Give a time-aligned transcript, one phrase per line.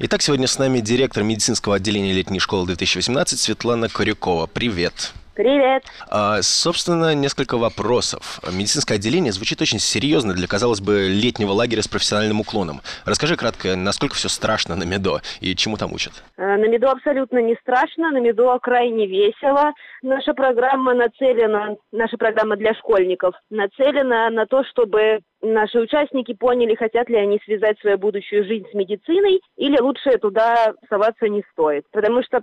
[0.00, 4.46] Итак, сегодня с нами директор медицинского отделения летней школы 2018 Светлана Корякова.
[4.46, 5.12] Привет.
[5.34, 5.82] Привет.
[6.08, 8.40] А, собственно, несколько вопросов.
[8.46, 12.80] Медицинское отделение звучит очень серьезно для, казалось бы, летнего лагеря с профессиональным уклоном.
[13.06, 16.12] Расскажи кратко, насколько все страшно на МЕДО и чему там учат?
[16.36, 19.72] Э, на МЕДО абсолютно не страшно, на МЕДО крайне весело.
[20.02, 27.08] Наша программа нацелена, наша программа для школьников нацелена на то, чтобы наши участники поняли, хотят
[27.08, 31.84] ли они связать свою будущую жизнь с медициной, или лучше туда соваться не стоит.
[31.92, 32.38] Потому что,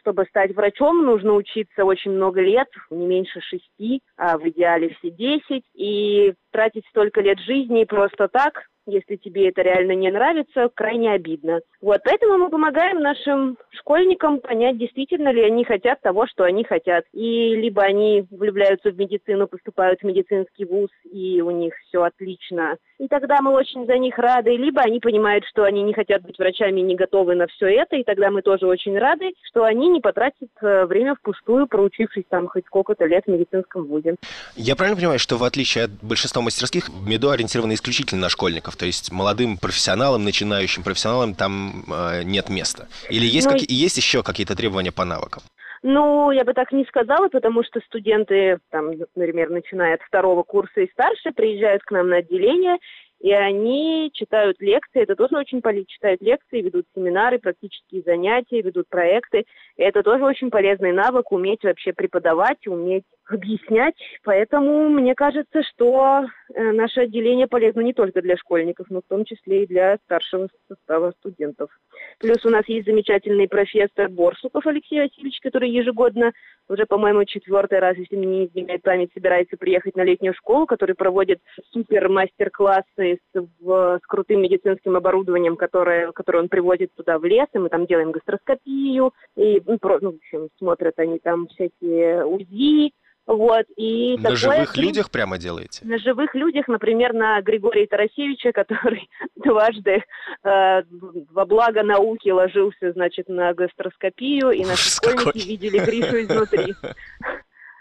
[0.00, 5.10] чтобы стать врачом, нужно учиться очень много лет, не меньше шести, а в идеале все
[5.10, 11.12] десять, и тратить столько лет жизни просто так если тебе это реально не нравится, крайне
[11.12, 11.60] обидно.
[11.80, 17.04] Вот, поэтому мы помогаем нашим школьникам понять, действительно ли они хотят того, что они хотят.
[17.12, 22.76] И либо они влюбляются в медицину, поступают в медицинский вуз, и у них все отлично,
[22.98, 26.36] и тогда мы очень за них рады, либо они понимают, что они не хотят быть
[26.36, 30.00] врачами, не готовы на все это, и тогда мы тоже очень рады, что они не
[30.00, 34.16] потратят э, время впустую, проучившись там хоть сколько-то лет в медицинском вузе.
[34.56, 38.86] Я правильно понимаю, что в отличие от большинства мастерских, МЕДО ориентировано исключительно на школьников, то
[38.86, 42.88] есть молодым профессионалам, начинающим профессионалам там э, нет места?
[43.10, 45.42] Или есть, ну, какие, есть еще какие-то требования по навыкам?
[45.82, 50.80] Ну, я бы так не сказала, потому что студенты, там, например, начиная от второго курса
[50.80, 52.78] и старше, приезжают к нам на отделение,
[53.20, 58.88] и они читают лекции, это тоже очень полезно, читают лекции, ведут семинары, практические занятия, ведут
[58.88, 59.44] проекты.
[59.76, 63.94] И это тоже очень полезный навык, уметь вообще преподавать, уметь объяснять.
[64.24, 69.24] Поэтому мне кажется, что э, наше отделение полезно не только для школьников, но в том
[69.24, 71.70] числе и для старшего состава студентов.
[72.18, 76.32] Плюс у нас есть замечательный профессор Борсуков Алексей Васильевич, который ежегодно,
[76.68, 80.94] уже, по-моему, четвертый раз, если мне не изменяет память, собирается приехать на летнюю школу, который
[80.94, 81.40] проводит
[81.72, 87.58] супер мастер-классы с, с крутым медицинским оборудованием, которое, которое он приводит туда в лес, и
[87.58, 92.92] мы там делаем гастроскопию, и ну, в общем, смотрят они там всякие УЗИ,
[93.28, 95.84] вот, и на такое, живых людях прямо делаете?
[95.84, 100.02] На живых людях, например, на Григория Тарасевича, который дважды
[100.44, 100.82] э,
[101.30, 106.74] во благо науки ложился, значит, на гастроскопию, и наши школьники видели Гришу изнутри.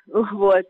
[0.37, 0.65] Вот.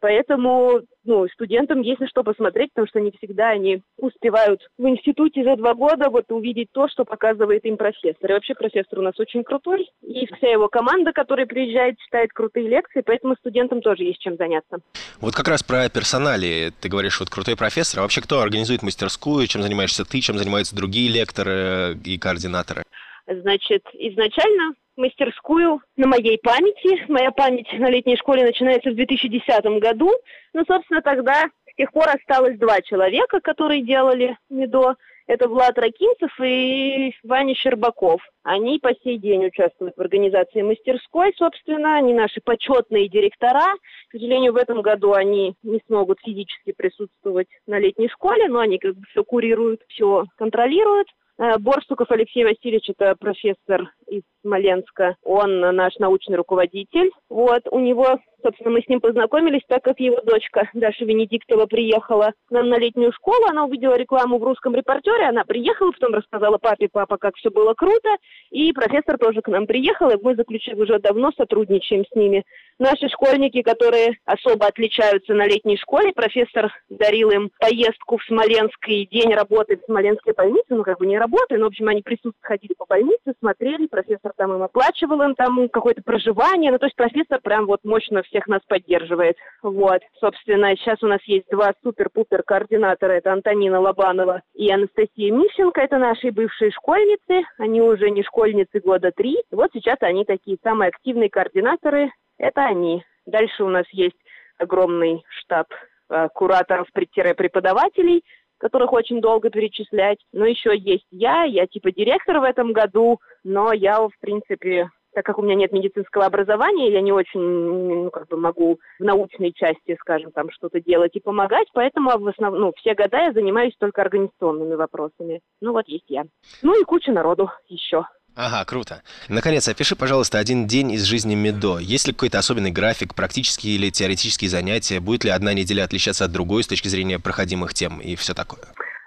[0.00, 5.42] Поэтому ну, студентам есть на что посмотреть, потому что не всегда они успевают в институте
[5.44, 8.30] за два года вот увидеть то, что показывает им профессор.
[8.30, 12.68] И вообще профессор у нас очень крутой, и вся его команда, которая приезжает, читает крутые
[12.68, 14.78] лекции, поэтому студентам тоже есть чем заняться.
[15.20, 16.72] Вот как раз про персонали.
[16.80, 18.00] Ты говоришь, вот крутой профессор.
[18.00, 22.82] А вообще кто организует мастерскую, чем занимаешься ты, чем занимаются другие лекторы и координаторы?
[23.26, 27.04] Значит, изначально мастерскую на моей памяти.
[27.08, 30.10] Моя память на летней школе начинается в 2010 году.
[30.52, 34.96] Ну, собственно, тогда с тех пор осталось два человека, которые делали МИДО.
[35.26, 38.20] Это Влад Ракинцев и Ваня Щербаков.
[38.42, 41.96] Они по сей день участвуют в организации мастерской, собственно.
[41.96, 43.74] Они наши почетные директора.
[44.08, 48.78] К сожалению, в этом году они не смогут физически присутствовать на летней школе, но они
[48.78, 51.08] как бы все курируют, все контролируют.
[51.38, 55.16] Э, Борстуков Алексей Васильевич, это профессор из Смоленска.
[55.22, 57.10] Он наш научный руководитель.
[57.28, 62.32] Вот, у него Собственно, мы с ним познакомились, так как его дочка Даша Венедиктова приехала
[62.48, 66.58] к нам на летнюю школу, она увидела рекламу в русском репортере, она приехала, потом рассказала
[66.58, 68.08] папе, папа, как все было круто,
[68.50, 72.44] и профессор тоже к нам приехал, и мы заключили уже давно, сотрудничаем с ними.
[72.78, 79.06] Наши школьники, которые особо отличаются на летней школе, профессор дарил им поездку в Смоленск и
[79.06, 82.36] день работы в Смоленской больнице, ну как бы не работы, но в общем они присутствовали,
[82.40, 86.96] ходили по больнице, смотрели, профессор там им оплачивал им там какое-то проживание, ну то есть
[86.96, 89.36] профессор прям вот мощно всех нас поддерживает.
[89.62, 93.12] Вот, собственно, сейчас у нас есть два супер-пупер координатора.
[93.12, 95.80] Это Антонина Лобанова и Анастасия Мищенко.
[95.80, 97.46] Это наши бывшие школьницы.
[97.58, 99.36] Они уже не школьницы года три.
[99.50, 102.10] Вот сейчас они такие самые активные координаторы.
[102.38, 103.04] Это они.
[103.26, 104.16] Дальше у нас есть
[104.58, 105.68] огромный штаб
[106.10, 108.24] э, кураторов-преподавателей,
[108.58, 110.18] которых очень долго перечислять.
[110.32, 115.26] Но еще есть я, я типа директор в этом году, но я, в принципе, так
[115.26, 119.52] как у меня нет медицинского образования, я не очень ну, как бы могу в научной
[119.52, 123.74] части, скажем, там что-то делать и помогать, поэтому в основном, ну, все года я занимаюсь
[123.78, 125.40] только организационными вопросами.
[125.60, 126.24] Ну вот есть я.
[126.62, 128.04] Ну и куча народу еще.
[128.34, 129.02] Ага, круто.
[129.28, 131.78] Наконец, опиши, пожалуйста, один день из жизни МИДО.
[131.78, 135.00] Есть ли какой-то особенный график, практические или теоретические занятия?
[135.00, 138.62] Будет ли одна неделя отличаться от другой с точки зрения проходимых тем и все такое?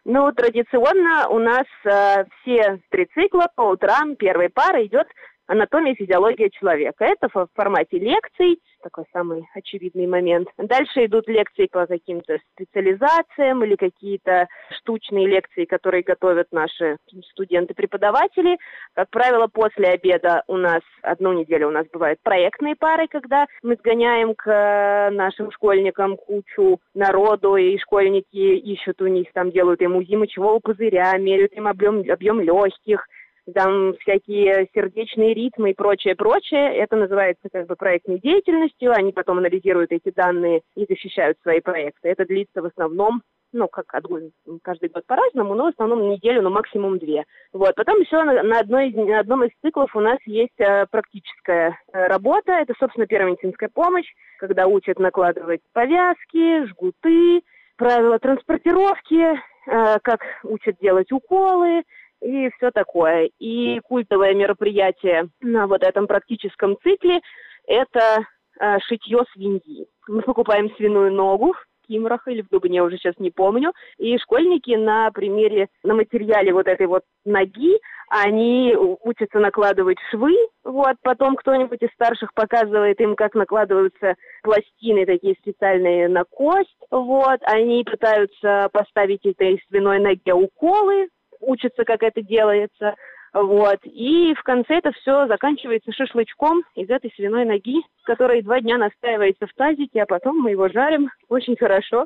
[0.05, 5.07] Ну, традиционно у нас э, все три цикла по утрам первой пары идет
[5.47, 7.05] анатомия, физиология человека.
[7.05, 10.47] Это в формате лекций, такой самый очевидный момент.
[10.57, 14.47] Дальше идут лекции по каким-то специализациям или какие-то
[14.77, 16.97] штучные лекции, которые готовят наши
[17.31, 18.57] студенты-преподаватели.
[18.93, 23.75] Как правило, после обеда у нас одну неделю у нас бывают проектные пары, когда мы
[23.75, 30.15] сгоняем к нашим школьникам кучу народу, и школьники ищут у них, там делают им УЗИ
[30.15, 33.07] мочевого пузыря, меряют им объем, объем легких,
[33.53, 36.75] там всякие сердечные ритмы и прочее, прочее.
[36.77, 38.91] Это называется как бы проектной деятельностью.
[38.91, 42.09] Они потом анализируют эти данные и защищают свои проекты.
[42.09, 43.21] Это длится в основном
[43.55, 47.23] ну, как каждый год по-разному, но в основном неделю, но максимум две.
[47.53, 47.73] Вот.
[47.75, 52.51] Потом еще на, одной, на одном из циклов у нас есть э, практическая э, работа.
[52.51, 54.07] Это, собственно, первая медицинская помощь,
[54.39, 57.41] когда учат накладывать повязки, жгуты,
[57.77, 61.83] правила транспортировки, э, как учат делать уколы,
[62.25, 63.29] и все такое.
[63.39, 67.21] И культовое мероприятие на вот этом практическом цикле–
[67.67, 68.25] это
[68.59, 69.87] э, шитье свиньи.
[70.07, 73.73] Мы покупаем свиную ногу в Кимрах или в Дубне, уже сейчас не помню.
[73.97, 77.79] И школьники на примере, на материале вот этой вот ноги,
[78.09, 85.35] они учатся накладывать швы, вот, потом кто-нибудь из старших показывает им, как накладываются пластины такие
[85.39, 91.09] специальные на кость, вот, они пытаются поставить этой свиной ноге уколы,
[91.39, 92.95] учатся, как это делается.
[93.33, 93.79] Вот.
[93.83, 99.45] И в конце это все заканчивается шашлычком из этой свиной ноги, которая два дня настаивается
[99.45, 102.05] в тазике, а потом мы его жарим очень хорошо.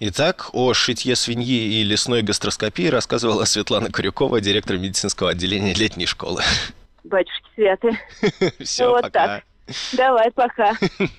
[0.00, 6.42] Итак, о шитье свиньи и лесной гастроскопии рассказывала Светлана Корюкова, директор медицинского отделения летней школы.
[7.02, 7.98] Батюшки святы.
[8.62, 9.26] Все, вот пока.
[9.26, 9.44] так.
[9.94, 10.74] Давай, пока.